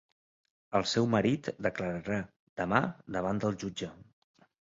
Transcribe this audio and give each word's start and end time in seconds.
El 0.77 0.85
seu 0.91 1.09
marit 1.15 1.49
declararà 1.65 2.17
demà 2.61 2.79
davant 3.17 3.43
del 3.45 3.59
jutge. 3.65 3.91